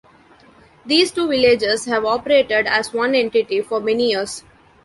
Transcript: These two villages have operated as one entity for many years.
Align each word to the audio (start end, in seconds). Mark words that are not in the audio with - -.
These 0.83 1.11
two 1.11 1.27
villages 1.27 1.85
have 1.85 2.05
operated 2.05 2.65
as 2.65 2.91
one 2.91 3.13
entity 3.13 3.61
for 3.61 3.79
many 3.79 4.09
years. 4.09 4.43